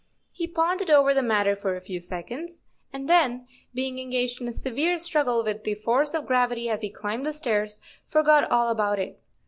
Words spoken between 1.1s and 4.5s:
the matter for a few seconds, and then, being engaged in